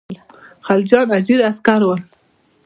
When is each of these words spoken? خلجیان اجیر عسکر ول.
خلجیان 0.65 1.07
اجیر 1.17 1.39
عسکر 1.49 1.81
ول. 1.85 2.01